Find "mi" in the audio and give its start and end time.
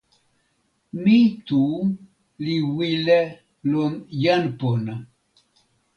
1.01-1.17